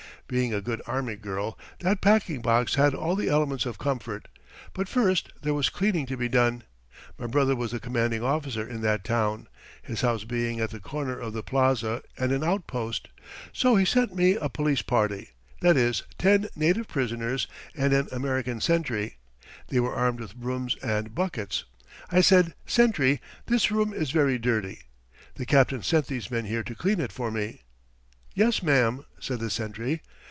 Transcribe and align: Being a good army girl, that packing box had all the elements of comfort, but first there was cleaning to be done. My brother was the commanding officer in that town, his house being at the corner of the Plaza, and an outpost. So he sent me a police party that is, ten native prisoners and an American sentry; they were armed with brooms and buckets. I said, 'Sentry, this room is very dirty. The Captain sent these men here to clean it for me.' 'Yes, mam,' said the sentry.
Being 0.27 0.53
a 0.53 0.61
good 0.61 0.81
army 0.87 1.17
girl, 1.17 1.59
that 1.79 1.99
packing 1.99 2.41
box 2.41 2.75
had 2.75 2.95
all 2.95 3.17
the 3.17 3.27
elements 3.27 3.65
of 3.65 3.77
comfort, 3.77 4.29
but 4.71 4.87
first 4.87 5.27
there 5.41 5.53
was 5.53 5.67
cleaning 5.67 6.05
to 6.05 6.15
be 6.15 6.29
done. 6.29 6.63
My 7.19 7.27
brother 7.27 7.53
was 7.53 7.71
the 7.73 7.81
commanding 7.81 8.23
officer 8.23 8.65
in 8.65 8.79
that 8.79 9.03
town, 9.03 9.47
his 9.81 9.99
house 9.99 10.23
being 10.23 10.61
at 10.61 10.69
the 10.69 10.79
corner 10.79 11.19
of 11.19 11.33
the 11.33 11.43
Plaza, 11.43 12.01
and 12.17 12.31
an 12.31 12.45
outpost. 12.45 13.09
So 13.51 13.75
he 13.75 13.83
sent 13.83 14.15
me 14.15 14.35
a 14.35 14.47
police 14.47 14.81
party 14.81 15.31
that 15.59 15.75
is, 15.75 16.03
ten 16.17 16.47
native 16.55 16.87
prisoners 16.87 17.45
and 17.75 17.91
an 17.91 18.07
American 18.13 18.61
sentry; 18.61 19.17
they 19.67 19.81
were 19.81 19.93
armed 19.93 20.21
with 20.21 20.37
brooms 20.37 20.77
and 20.81 21.13
buckets. 21.13 21.65
I 22.09 22.21
said, 22.21 22.53
'Sentry, 22.65 23.19
this 23.47 23.69
room 23.69 23.91
is 23.93 24.11
very 24.11 24.37
dirty. 24.37 24.83
The 25.35 25.45
Captain 25.45 25.83
sent 25.83 26.07
these 26.07 26.31
men 26.31 26.45
here 26.45 26.63
to 26.63 26.73
clean 26.73 27.01
it 27.01 27.11
for 27.11 27.31
me.' 27.31 27.63
'Yes, 28.33 28.63
mam,' 28.63 29.03
said 29.19 29.41
the 29.41 29.49
sentry. 29.49 30.01